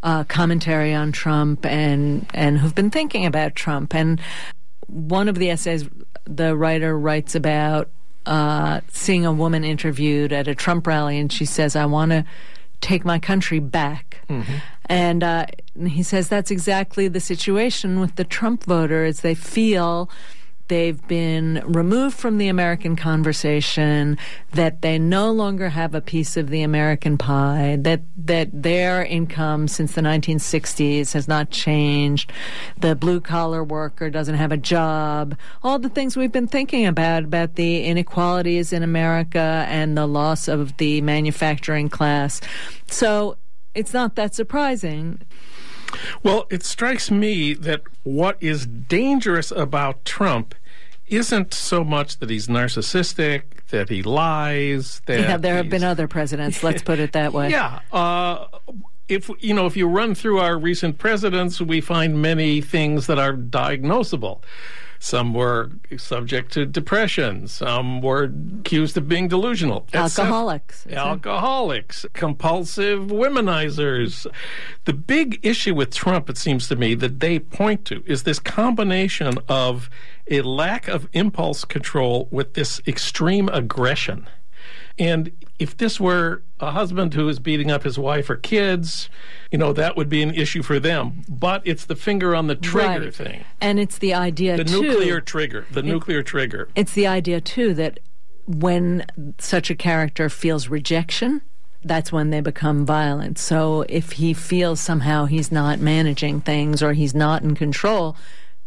[0.04, 3.94] uh, commentary on Trump and and who've been thinking about Trump.
[3.96, 4.22] And
[4.88, 5.90] one of the essays
[6.26, 7.90] the writer writes about
[8.26, 12.26] uh, seeing a woman interviewed at a Trump rally, and she says, "I want to
[12.82, 14.56] take my country back." Mm-hmm.
[14.88, 15.46] And uh,
[15.88, 19.22] he says that's exactly the situation with the Trump voter: voters.
[19.22, 20.10] They feel
[20.68, 24.18] they've been removed from the American conversation,
[24.54, 29.68] that they no longer have a piece of the American pie, that that their income
[29.68, 32.32] since the 1960s has not changed,
[32.80, 37.24] the blue collar worker doesn't have a job, all the things we've been thinking about
[37.24, 42.42] about the inequalities in America and the loss of the manufacturing class.
[42.88, 43.38] So
[43.74, 45.22] it's not that surprising.
[46.24, 50.56] Well, it strikes me that what is dangerous about Trump
[51.08, 56.08] isn't so much that he's narcissistic, that he lies, that yeah, there have been other
[56.08, 56.64] presidents.
[56.64, 57.50] Let's put it that way.
[57.56, 57.80] Yeah.
[57.92, 58.48] Uh,
[59.08, 63.20] if you know, if you run through our recent presidents, we find many things that
[63.20, 64.42] are diagnosable.
[65.00, 67.48] Some were subject to depression.
[67.48, 69.88] Some were accused of being delusional.
[69.94, 70.88] Alcoholics.
[70.88, 74.26] Alcoholics, compulsive womenizers.
[74.86, 78.40] The big issue with Trump, it seems to me, that they point to is this
[78.40, 79.90] combination of
[80.30, 84.28] a lack of impulse control with this extreme aggression.
[84.98, 89.10] And if this were a husband who is beating up his wife or kids,
[89.52, 91.24] you know, that would be an issue for them.
[91.28, 93.14] But it's the finger on the trigger Right.
[93.14, 93.44] thing.
[93.60, 94.64] And it's the idea too.
[94.64, 94.82] The too.
[94.82, 95.66] nuclear trigger.
[95.72, 96.70] The nuclear trigger.
[96.76, 98.00] It's the idea too that
[98.48, 99.06] when
[99.38, 101.42] such a character feels rejection,
[101.84, 103.38] that's when they become violent.
[103.38, 108.16] So if he feels somehow he's not managing things or he's not in control,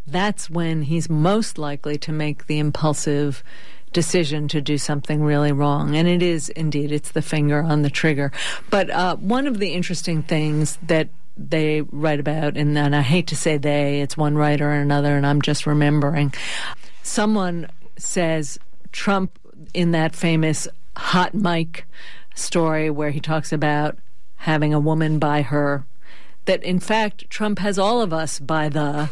[0.06, 3.42] that's when he's most likely to make the impulsive
[3.98, 5.96] decision to do something really wrong.
[5.96, 8.30] And it is indeed, it's the finger on the trigger.
[8.70, 13.26] But uh, one of the interesting things that they write about, and, and I hate
[13.28, 16.32] to say they, it's one writer and another, and I'm just remembering.
[17.02, 18.60] Someone says
[18.92, 19.36] Trump
[19.74, 21.84] in that famous hot mic
[22.36, 23.98] story where he talks about
[24.36, 25.84] having a woman by her,
[26.44, 29.10] that in fact Trump has all of us by the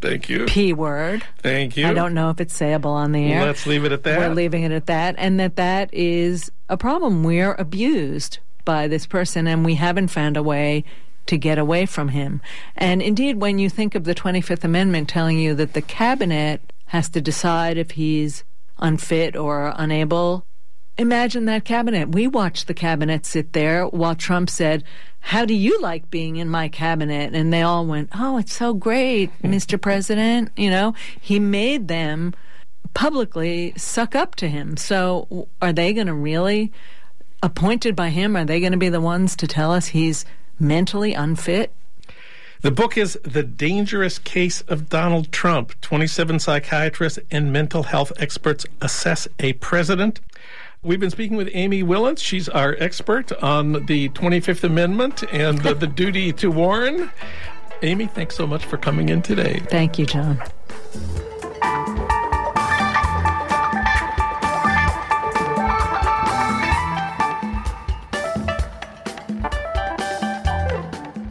[0.00, 0.46] Thank you.
[0.46, 1.24] P word.
[1.38, 1.86] Thank you.
[1.86, 3.44] I don't know if it's sayable on the air.
[3.44, 4.18] Let's leave it at that.
[4.18, 7.24] We're leaving it at that, and that that is a problem.
[7.24, 10.84] We're abused by this person, and we haven't found a way
[11.26, 12.40] to get away from him.
[12.76, 17.08] And indeed, when you think of the 25th Amendment telling you that the cabinet has
[17.10, 18.44] to decide if he's
[18.78, 20.44] unfit or unable,
[20.98, 22.10] imagine that cabinet.
[22.10, 24.84] We watched the cabinet sit there while Trump said,
[25.20, 27.34] How do you like being in my cabinet?
[27.34, 29.80] And they all went, Oh, it's so great, Mr.
[29.80, 30.50] President.
[30.56, 32.34] You know, he made them
[32.94, 34.76] publicly suck up to him.
[34.76, 36.72] So are they going to really,
[37.42, 40.24] appointed by him, are they going to be the ones to tell us he's
[40.58, 41.72] mentally unfit?
[42.60, 45.80] The book is The Dangerous Case of Donald Trump.
[45.80, 50.18] 27 psychiatrists and mental health experts assess a president.
[50.80, 52.22] We've been speaking with Amy Willens.
[52.22, 57.10] She's our expert on the 25th Amendment and the, the duty to warn.
[57.82, 59.60] Amy, thanks so much for coming in today.
[59.70, 60.40] Thank you, Jon.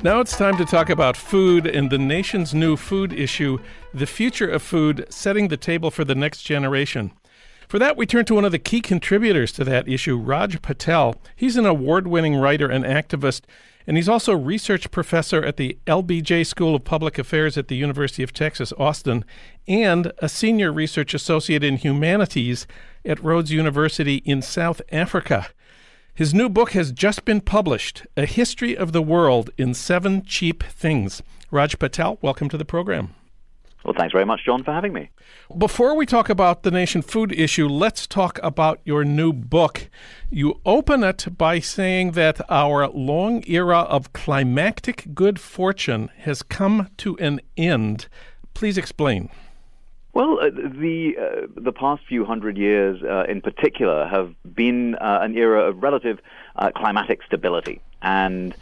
[0.04, 3.60] Now it's time to talk about food and the nation's new food issue,
[3.94, 7.14] the future of food, setting the table for the next generation.
[7.68, 11.18] For that, we turn to one of the key contributors to that issue, Raj Patel.
[11.36, 13.42] He's an award winning writer and activist,
[13.86, 18.24] and he's also research professor at the LBJ School of Public Affairs at the University
[18.24, 19.26] of Texas, Austin,
[19.68, 22.68] and a senior research associate in humanities
[23.04, 25.48] at Rhodes University in South Africa.
[26.14, 30.64] His new book has just been published A History of the World in Seven Cheap
[30.64, 31.22] Things.
[31.52, 33.14] Raj Patel, welcome to the program.
[33.88, 35.10] Well, thanks very much, Jon, for having me.
[35.58, 39.90] Before we talk about the nation food issue, let's talk about your new book.
[40.30, 46.90] You open it by saying that our long era of climactic good fortune has come
[46.98, 48.10] to an end.
[48.54, 49.30] Please explain.
[50.12, 55.20] Well, uh, the uh, the past few hundred years, uh, in particular, have been uh,
[55.22, 56.20] an era of relative
[56.58, 58.54] uh, climatic stability, and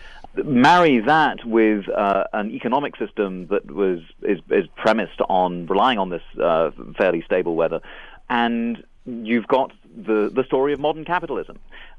[0.44, 6.10] marry that with uh, an economic system that was is, is premised on relying on
[6.10, 7.82] this uh, fairly stable weather,
[8.30, 11.58] and you've got the the story of modern capitalism.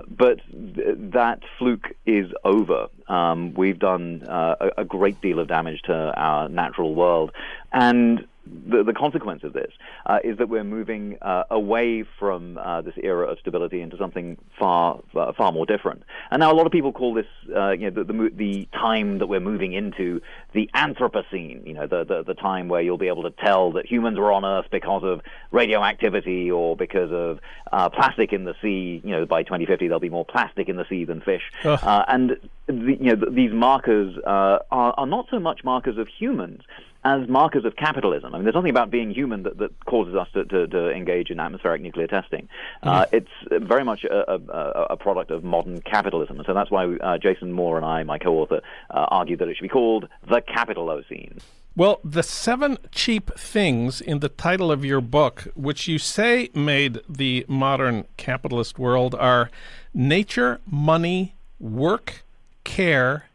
[0.09, 2.89] But th- that fluke is over.
[3.09, 7.33] Um, we've done uh, a, a great deal of damage to our natural world,
[7.73, 9.73] and the, the consequence of this
[10.07, 14.37] uh, is that we're moving uh, away from uh, this era of stability into something
[14.59, 15.01] far
[15.37, 16.03] far more different.
[16.31, 19.19] And now a lot of people call this uh, you know the, the the time
[19.19, 20.21] that we're moving into
[20.53, 21.67] the Anthropocene.
[21.67, 24.33] You know the, the the time where you'll be able to tell that humans were
[24.33, 27.41] on Earth because of radioactivity or because of
[27.73, 29.01] uh, plastic in the sea.
[29.05, 31.43] You know by 2050 there'll be more plastic in the sea than fish.
[31.65, 35.99] Uh, and the, you know th- these markers uh, are, are not so much markers
[35.99, 36.63] of humans
[37.07, 38.35] as markers of capitalism.
[38.35, 41.31] I mean, there's nothing about being human that, that causes us to, to, to engage
[41.31, 42.49] in atmospheric nuclear testing.
[42.83, 46.39] Uh, it's very much a, a, a product of modern capitalism.
[46.39, 49.57] And so that's why uh, Jason Moore and I, my co-author, uh, argued that it
[49.57, 51.41] should be called the Capitalocene.
[51.77, 57.03] Well, the seven cheap things in the title of your book, which you say made
[57.09, 59.49] the modern capitalist world, are
[59.95, 62.25] nature, money, work,
[62.65, 63.27] care,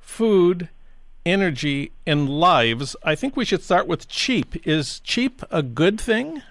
[0.00, 0.70] food,
[1.28, 2.96] energy, and lives.
[3.04, 4.66] I think we should start with cheap.
[4.66, 6.42] Is cheap a good thing?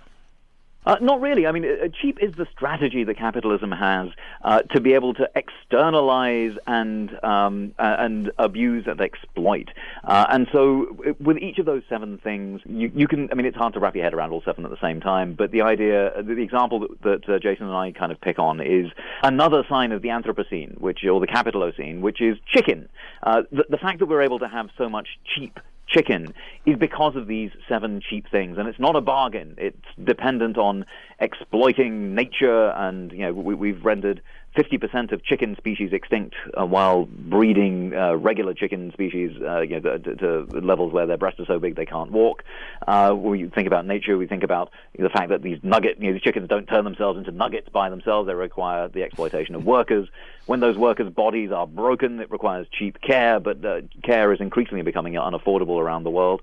[0.87, 1.45] Uh, not really.
[1.45, 4.07] I mean, uh, cheap is the strategy that capitalism has
[4.45, 9.67] uh, to be able to externalize and um, uh, and abuse and exploit.
[10.05, 13.27] Uh, and so, uh, with each of those seven things, you, you can.
[13.33, 15.33] I mean, it's hard to wrap your head around all seven at the same time.
[15.33, 18.61] But the idea, the, the example that, that Jason and I kind of pick on
[18.61, 18.89] is
[19.23, 22.87] another sign of the Anthropocene, which or the Capitalocene, which is chicken.
[23.25, 26.33] the, the fact that we're able to have so much cheap chicken
[26.65, 29.55] is because of these seven cheap things, and it's not a bargain.
[29.57, 30.85] It's dependent on
[31.19, 34.21] exploiting nature, and you know we, have rendered
[34.57, 39.97] 50% of chicken species extinct uh, while breeding uh, regular chicken species uh, you know,
[39.99, 42.43] to, to, levels where their breasts are so big they can't walk.
[42.87, 46.13] Uh, we think about nature, we think about the fact that these nugget, you know,
[46.13, 48.25] these chickens don't turn themselves into nuggets by themselves.
[48.25, 50.09] They require the exploitation of workers.
[50.47, 54.81] When those workers' bodies are broken, it requires cheap care, but uh, care is increasingly
[54.81, 56.41] becoming unaffordable around the world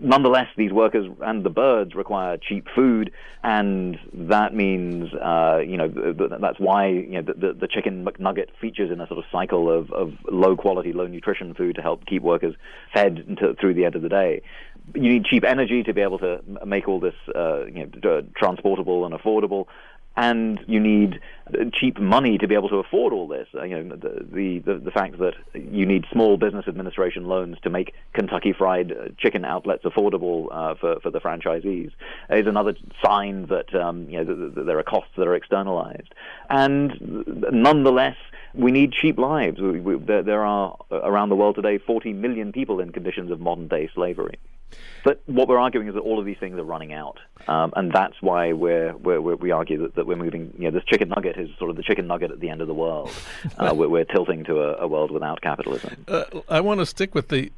[0.00, 5.88] nonetheless, these workers and the birds require cheap food, and that means, uh, you know,
[6.40, 9.92] that's why you know the, the, chicken McNugget features in a sort of cycle of,
[9.92, 12.54] of low quality, low nutrition food to help keep workers
[12.92, 14.42] fed until, through the end of the day.
[14.94, 19.04] You need cheap energy to be able to make all this, uh, you know, transportable
[19.04, 19.66] and affordable
[20.18, 21.20] and you need
[21.72, 23.46] cheap money to be able to afford all this.
[23.54, 27.70] Uh, you know, the, the, the fact that you need small business administration loans to
[27.70, 31.92] make Kentucky Fried uh, Chicken outlets affordable uh, for for the franchisees
[32.30, 36.12] is another sign that um, you know there are costs that are externalized,
[36.50, 38.16] and nonetheless
[38.54, 39.60] we need cheap lives.
[39.60, 43.38] We, we, there, there, are around the world today 40 million people in conditions of
[43.38, 44.38] modern day slavery.
[45.04, 47.92] But what we're arguing is that all of these things are running out, um, and
[47.92, 50.52] that's why we're, we're, we're, we argue that, that we're moving.
[50.58, 52.66] You know, this chicken nugget is sort of the chicken nugget at the end of
[52.66, 53.10] the world.
[53.56, 56.04] Uh, we're, we're, tilting to a, a, world without capitalism.
[56.06, 57.50] Uh, I want to stick with the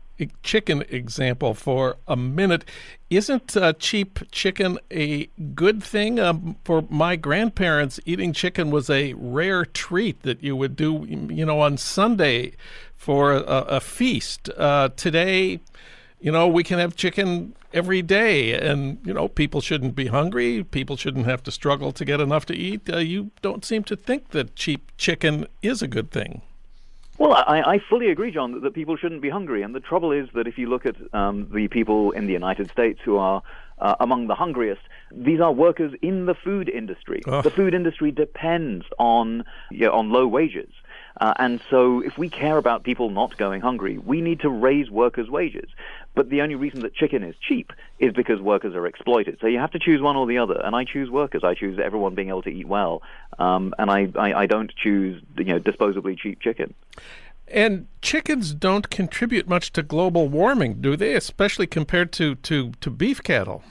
[0.42, 2.64] chicken example for a minute.
[3.08, 6.18] Isn't uh, cheap chicken a good thing?
[6.18, 11.44] Um, for my grandparents, eating chicken was a rare treat that you would do, you
[11.44, 12.52] know, on Sunday
[12.94, 14.48] for a, a feast.
[14.56, 15.60] Uh, today,
[16.20, 20.62] you know, we can have chicken every day, and you know, people shouldn't be hungry.
[20.62, 22.88] People shouldn't have to struggle to get enough to eat.
[22.90, 26.42] Uh, you don't seem to think that cheap chicken is a good thing.
[27.18, 29.62] Well, I, I fully agree, Jon, that, that, people shouldn't be hungry.
[29.62, 32.70] And the trouble is that if you look at um, the people in the United
[32.70, 33.42] States who are
[33.78, 34.80] uh, among the hungriest,
[35.12, 37.20] these are workers in the food industry.
[37.26, 40.70] The food industry depends on you know, on low wages.
[41.20, 44.90] Uh, and so, if we care about people not going hungry, we need to raise
[44.90, 45.68] workers' wages.
[46.14, 49.38] But the only reason that chicken is cheap is because workers are exploited.
[49.40, 50.60] So you have to choose one or the other.
[50.62, 51.44] And I choose workers.
[51.44, 53.02] I choose everyone being able to eat well.
[53.38, 56.74] Um, and I, I, I don't choose you know disposably cheap chicken.
[57.48, 61.14] And chickens don't contribute much to global warming, do they?
[61.14, 63.64] Especially compared to, to, to beef cattle.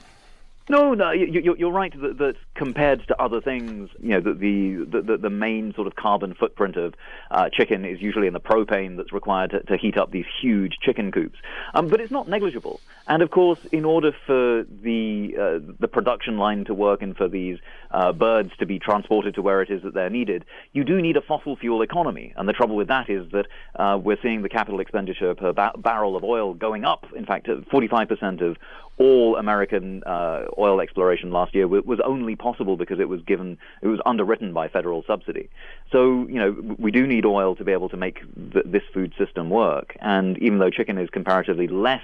[0.70, 5.16] No, no, you, are right that, that, compared to other things, you know, the, the,
[5.16, 6.94] the, main sort of carbon footprint of
[7.32, 10.78] uh, chicken is usually in the propane that's required to, to heat up these huge
[10.80, 11.40] chicken coops.
[11.74, 12.80] Um, but it's not negligible.
[13.08, 17.26] And of course, in order for the uh, the production line to work and for
[17.26, 17.58] these
[17.90, 21.16] uh, birds to be transported to where it is that they're needed, you do need
[21.16, 22.32] a fossil fuel economy.
[22.36, 25.72] And the trouble with that is that uh, we're seeing the capital expenditure per ba-
[25.76, 27.06] barrel of oil going up.
[27.16, 28.56] In fact, 45% of
[29.00, 33.86] all American uh, oil exploration last year was only possible because it was given, it
[33.86, 35.48] was underwritten by federal subsidy.
[35.90, 38.20] So, you know, we do need oil to be able to make
[38.52, 39.96] th- this food system work.
[40.00, 42.02] And even though chicken is comparatively less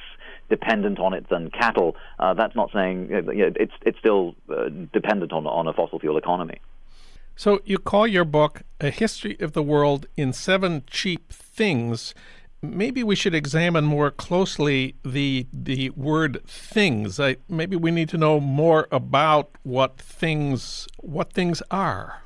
[0.48, 4.70] dependent on it than cattle, uh, that's not saying you know, it's it's still uh,
[4.92, 6.58] dependent on on a fossil fuel economy.
[7.34, 12.14] So you call your book "A History of the World in Seven Cheap Things."
[12.74, 17.20] Maybe we should examine more closely the the word things.
[17.20, 22.22] I, maybe we need to know more about what things what things are.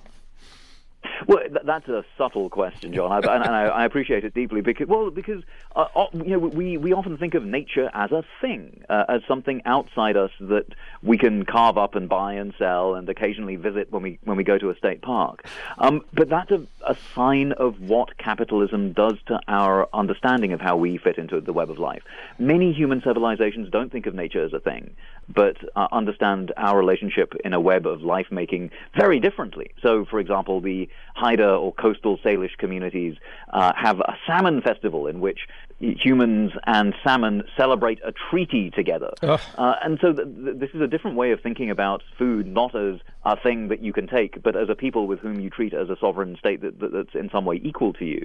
[1.27, 4.89] Well, th- that's a subtle question, Jon, I, and, I, I, appreciate it deeply because,
[4.89, 5.43] well, because
[5.77, 9.63] uh, you know we, we often think of nature as a thing, uh, as something
[9.65, 10.67] outside us that
[11.03, 14.45] we can carve up and buy and sell, and occasionally visit when we when we
[14.45, 15.45] go to a state park.
[15.79, 20.77] Um, but that's a, a sign of what capitalism does to our understanding of how
[20.77, 22.03] we fit into the web of life.
[22.39, 24.97] Many human civilizations don't think of nature as a thing,
[25.29, 29.73] but uh, understand our relationship in a web of life making very differently.
[29.83, 33.17] So, for example, the Haida or coastal Salish communities
[33.53, 35.41] uh, have a salmon festival in which
[35.81, 39.13] humans and salmon celebrate a treaty together.
[39.57, 42.75] Uh, and so th- th- this is a different way of thinking about food, not
[42.75, 45.73] as a thing that you can take, but as a people with whom you treat
[45.73, 48.23] as a sovereign state that, that, that's in some way equal to you.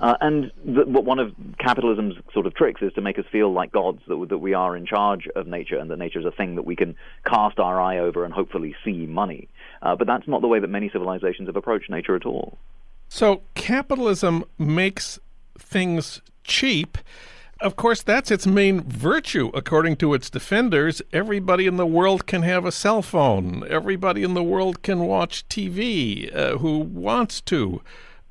[0.00, 3.72] Uh, and th- one of capitalism's sort of tricks is to make us feel like
[3.72, 6.56] gods, that, that we are in charge of nature and that nature is a thing
[6.56, 6.94] that we can
[7.26, 9.48] cast our eye over and hopefully see money.
[9.82, 12.58] Uh, but that's not the way that many civilizations have approached nature at all.
[13.08, 15.18] So capitalism makes
[15.58, 16.98] things cheap.
[17.60, 21.02] Of course, that's its main virtue, according to its defenders.
[21.12, 23.64] Everybody in the world can have a cell phone.
[23.68, 27.82] Everybody in the world can watch TV uh, who wants to.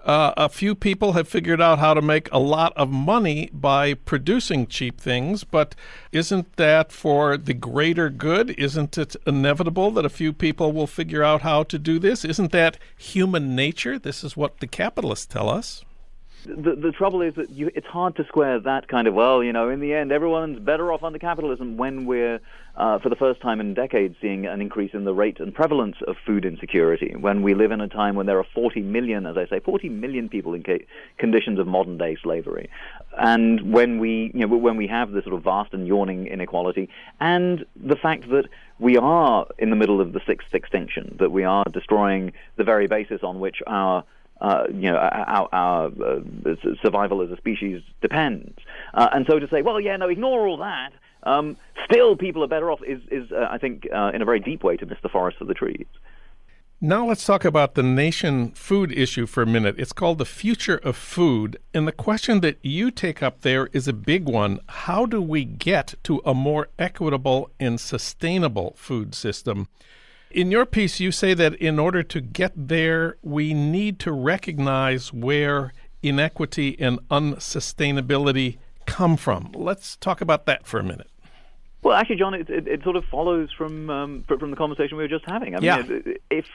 [0.03, 3.93] Uh, a few people have figured out how to make a lot of money by
[3.93, 5.75] producing cheap things, but
[6.11, 8.51] isn't that for the greater good?
[8.51, 12.23] Isn't it inevitable that a few people will figure out how to do this?
[12.23, 13.99] Isn't that human nature?
[13.99, 15.83] This is what the capitalists tell us
[16.47, 19.51] the, the trouble is that you, it's hard to square that kind of well, you
[19.51, 22.39] know, in the end, everyone's better off under capitalism when we're,
[22.75, 25.97] uh, for the first time in decades, seeing an increase in the rate and prevalence
[26.07, 27.15] of food insecurity.
[27.15, 29.89] When we live in a time when there are 40 million, as I say, 40
[29.89, 30.85] million people in ca-
[31.17, 32.69] conditions of modern day slavery,
[33.17, 36.89] and when we, you know, when we have this sort of vast and yawning inequality,
[37.19, 38.45] and the fact that
[38.79, 42.87] we are in the middle of the sixth extinction, that we are destroying the very
[42.87, 44.03] basis on which our
[44.41, 46.19] uh, you know, our, our uh,
[46.81, 48.57] survival as a species depends.
[48.93, 50.91] Uh, and so to say, well, yeah, no, ignore all that.
[51.23, 52.79] Um, still, people are better off.
[52.87, 55.37] Is, is uh, I think, uh, in a very deep way, to miss the forest
[55.39, 55.87] for the trees.
[56.79, 59.79] Now let's talk about the nation food issue for a minute.
[59.79, 63.87] It's called the future of food, and the question that you take up there is
[63.87, 64.59] a big one.
[64.67, 69.69] How do we get to a more equitable and sustainable food system?
[70.31, 75.13] In your piece, you say that in order to get there, we need to recognize
[75.13, 75.73] where
[76.03, 79.51] inequity and unsustainability come from.
[79.53, 81.09] Let's talk about that for a minute.
[81.83, 85.03] Well, actually, Jon, it, it, it sort of follows from um, from the conversation we
[85.03, 85.55] were just having.
[85.55, 86.13] I mean, yeah.
[86.29, 86.45] if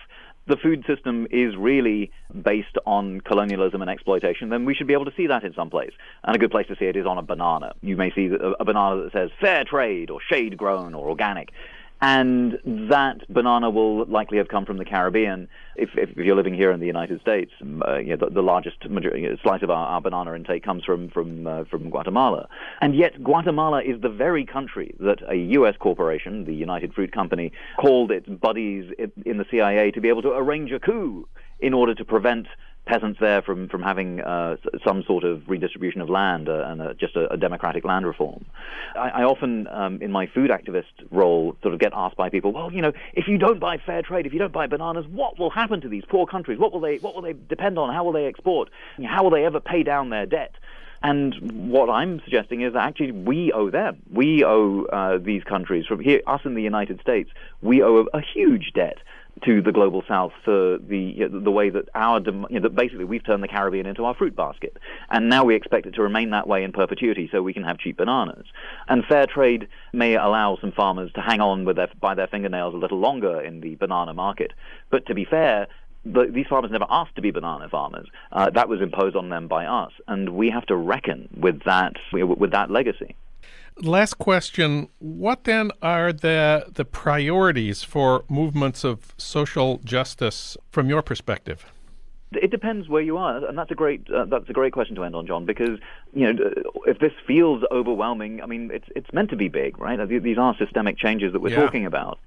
[0.47, 2.11] the food system is really
[2.43, 5.71] based on colonialism and exploitation, then we should be able to see that in some
[5.71, 5.93] place.
[6.25, 7.75] And a good place to see it is on a banana.
[7.81, 11.53] You may see a, a banana that says fair trade or shade grown or organic
[12.03, 15.49] and that banana will likely have come from the Caribbean.
[15.77, 18.85] If, if you're living here in the United States, uh, you know, the, the, largest
[18.91, 22.49] majority, slice of our, our, banana intake comes from from uh, from Guatemala,
[22.81, 25.77] and yet Guatemala is the very country that a U.S.
[25.79, 28.93] corporation, the United Fruit Company, called its buddies
[29.25, 31.29] in the CIA to be able to arrange a coup
[31.61, 32.49] in order to prevent
[32.85, 36.95] peasants there from from having uh, some sort of redistribution of land uh, and uh,
[36.95, 38.45] just a, a, democratic land reform.
[38.97, 42.53] I, I often, um, in my food activist role, sort of get asked by people,
[42.53, 45.39] well, you know, if you don't buy fair trade, if you don't buy bananas, what
[45.39, 46.59] will happen to these poor countries?
[46.59, 47.95] What will they what will they depend on?
[47.95, 48.69] How will they export?
[49.05, 50.55] How will they ever pay down their debt?
[51.05, 54.03] And what I'm suggesting is that actually we owe them.
[54.13, 57.31] We owe uh, these countries from here, us in the United States.
[57.61, 58.99] We owe a, a huge debt
[59.45, 62.75] to the global south for the you know, the way that our you know, that
[62.75, 64.77] basically we've turned the Caribbean into our fruit basket,
[65.11, 67.79] and now we expect it to remain that way in perpetuity, so we can have
[67.79, 68.47] cheap bananas.
[68.89, 72.75] And fair trade may allow some farmers to hang on with their by their fingernails
[72.75, 74.53] a little longer in the banana market,
[74.91, 75.69] but to be fair.
[76.05, 78.09] The, these farmers never asked to be banana farmers.
[78.33, 81.93] Uh, that was imposed on them by us, and we have to reckon with that
[82.13, 83.15] with that legacy.
[83.81, 84.89] Last question.
[84.99, 91.65] What then are the, the priorities for movements of social justice from your perspective?
[92.33, 95.05] It depends where you are, and that's a great uh, that's a great question to
[95.05, 95.45] end on, Jon.
[95.45, 95.79] Because
[96.15, 96.51] you know,
[96.87, 99.99] if this feels overwhelming, I mean, it's it's meant to be big, right?
[100.09, 101.61] These are systemic changes that we're yeah.
[101.61, 102.19] talking about.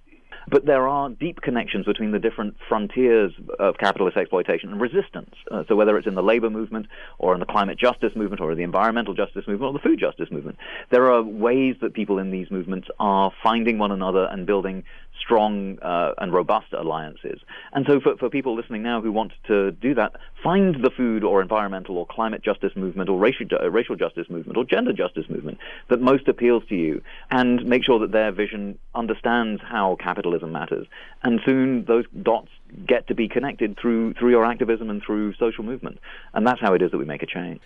[0.48, 5.34] But there are deep connections between the different frontiers of capitalist exploitation and resistance.
[5.50, 6.88] Uh, so whether it's in the labor movement
[7.18, 10.30] or in the climate justice movement or the environmental justice movement or the food justice
[10.32, 10.58] movement,
[10.92, 14.84] there are ways that people in these movements are finding one another and building
[15.20, 17.40] strong uh, and robust alliances.
[17.74, 20.14] And so, for, for people listening now who want to do that,
[20.44, 24.58] find the food or environmental or climate justice movement or racial, uh, racial justice movement
[24.58, 25.58] or gender justice movement
[25.90, 27.02] that most appeals to you,
[27.32, 30.88] and make sure that their vision understands how capitalism matters.
[31.24, 32.50] And soon those dots
[32.86, 36.00] get to be connected through through your activism and through social movement.
[36.34, 37.62] And that's how it is that we make a change.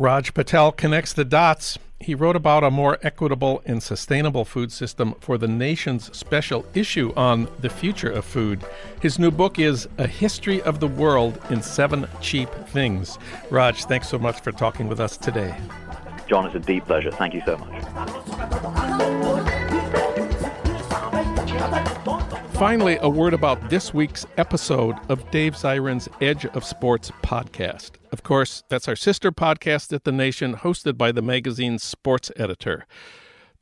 [0.00, 1.78] Raj Patel connects the dots.
[2.00, 7.12] He wrote about a more equitable and sustainable food system for the nation's special issue
[7.16, 8.64] on the future of food.
[9.02, 13.18] His new book is A History of the World in Seven Cheap Things.
[13.50, 15.54] Raj, thanks so much for talking with us today.
[16.26, 17.10] Jon, it's a deep pleasure.
[17.10, 17.84] Thank you so much.
[22.54, 27.99] finally, a word about this week's episode of Dave Zirin's Edge of Sports podcast.
[28.12, 32.86] Of course, that's our sister podcast at The Nation, hosted by the magazine's sports editor.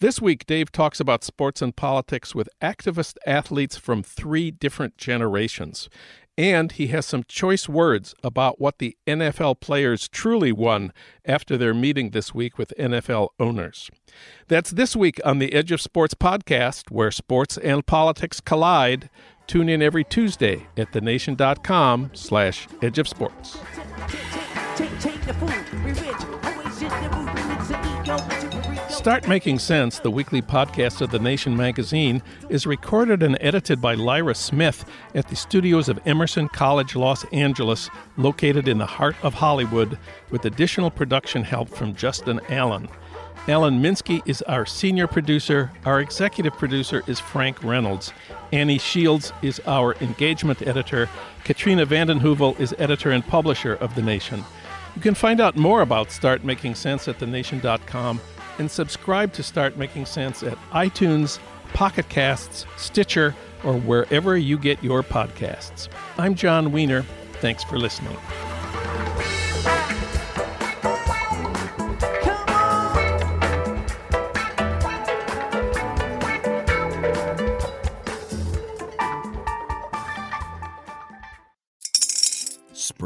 [0.00, 5.90] This week, Dave talks about sports and politics with activist athletes from three different generations.
[6.38, 10.92] And he has some choice words about what the NFL players truly won
[11.24, 13.90] after their meeting this week with NFL owners.
[14.46, 19.10] That's this week on the Edge of Sports podcast, where sports and politics collide.
[19.48, 23.58] Tune in every Tuesday at thenation.com slash edge of sports.
[28.90, 33.94] Start Making Sense, the weekly podcast of The Nation magazine, is recorded and edited by
[33.94, 34.84] Lyra Smith
[35.14, 37.88] at the studios of Emerson College Los Angeles,
[38.18, 39.98] located in the heart of Hollywood,
[40.30, 42.86] with additional production help from Justin Allen.
[43.48, 45.70] Alan Minsky is our senior producer.
[45.86, 48.12] Our executive producer is Frank Reynolds.
[48.52, 51.08] Annie Shields is our engagement editor.
[51.44, 54.44] Katrina vanden Heuvel is editor and publisher of The Nation.
[54.94, 58.20] You can find out more about Start Making Sense at thenation.com
[58.58, 61.38] and subscribe to Start Making Sense at iTunes,
[61.72, 63.34] Pocket Casts, Stitcher,
[63.64, 65.88] or wherever you get your podcasts.
[66.18, 67.02] I'm Jon Wiener.
[67.40, 68.16] Thanks for listening.